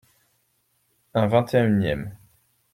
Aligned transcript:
Un 1.13 1.27
vingt-et-unième. 1.27 2.17